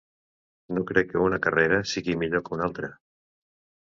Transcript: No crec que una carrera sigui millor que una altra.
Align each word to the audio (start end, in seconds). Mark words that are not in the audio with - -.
No 0.77 0.83
crec 0.91 1.09
que 1.11 1.19
una 1.25 1.39
carrera 1.43 1.77
sigui 1.91 2.15
millor 2.21 2.43
que 2.47 2.55
una 2.57 2.65
altra. 2.69 2.89